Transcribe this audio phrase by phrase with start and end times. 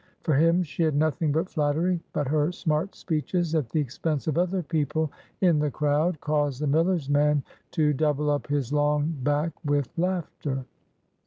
[0.23, 4.35] For him she had nothing but flattery; but her smart speeches at the expense of
[4.35, 9.51] other people in the crowd caused the miller's man to double up his long back
[9.63, 10.65] with laughter.